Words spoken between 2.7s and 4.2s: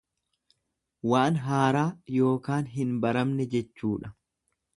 hin baramne jechuudha.